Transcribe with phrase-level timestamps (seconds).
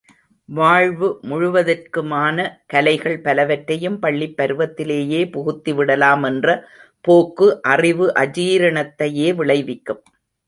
[0.49, 2.37] வாழ்வு முழுவதற்குமான
[2.65, 6.55] கலைகள் பலவற்றையும் பள்ளிப் பருவத்திலேயே புகுத்தி விடாலாமென்ற
[7.01, 10.01] போக்கு அறிவு அஜீரணத்தையே விளைவிக்கும்.